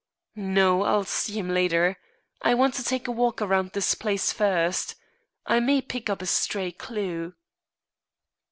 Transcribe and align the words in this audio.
"No, 0.35 0.81
I'll 0.81 1.03
see 1.03 1.33
him 1.33 1.47
later. 1.49 1.95
I 2.41 2.55
want 2.55 2.73
to 2.73 2.83
take 2.83 3.07
a 3.07 3.11
walk 3.11 3.39
around 3.39 3.73
this 3.73 3.93
place 3.93 4.33
first. 4.33 4.95
I 5.45 5.59
may 5.59 5.79
pick 5.79 6.09
up 6.09 6.23
a 6.23 6.25
stray 6.25 6.71
clue." 6.71 7.35